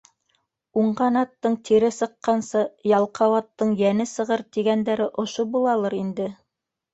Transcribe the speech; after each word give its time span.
«Уңған 0.83 1.17
аттың 1.19 1.57
тире 1.69 1.91
сыҡҡансы, 1.97 2.63
ялҡау 2.93 3.35
аттың 3.41 3.75
йәне 3.83 4.09
сығыр» 4.13 4.45
тигәндәре 4.59 5.09
ошо 5.27 5.47
булалыр 5.53 5.99
инде. 6.01 6.29